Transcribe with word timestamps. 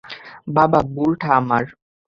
বাবা, 0.55 0.79
ভুলটা 0.93 1.27
আমার। 1.35 1.63